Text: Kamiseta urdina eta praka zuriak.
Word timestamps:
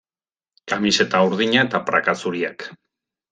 Kamiseta 0.71 1.21
urdina 1.27 1.67
eta 1.67 1.83
praka 1.91 2.17
zuriak. 2.25 2.67